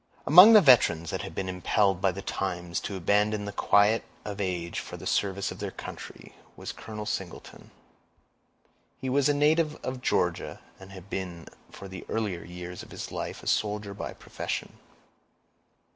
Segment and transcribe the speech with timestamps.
[0.25, 4.41] Among the veterans that had been impelled by the times to abandon the quiet of
[4.41, 7.69] age for the service of their country, was Colonel Singleton.
[8.97, 13.11] He was a native of Georgia, and had been for the earlier years of his
[13.11, 14.79] life a soldier by profession.